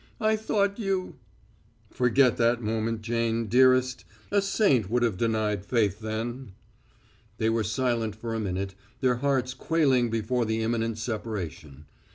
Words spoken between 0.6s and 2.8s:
you" "Forget that